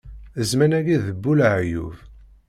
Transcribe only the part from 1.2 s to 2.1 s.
bu leɛyub